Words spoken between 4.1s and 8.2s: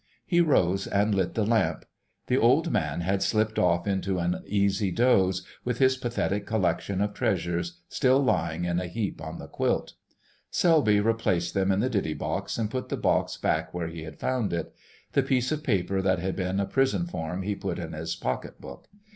an easy doze, with his pathetic collection of treasures still